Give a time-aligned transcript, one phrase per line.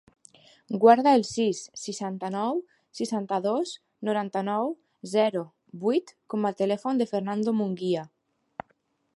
[0.83, 2.57] Guarda el sis, seixanta-nou,
[3.01, 3.73] seixanta-dos,
[4.09, 4.73] noranta-nou,
[5.15, 5.45] zero,
[5.87, 8.09] vuit com a telèfon del Fernando Munguia.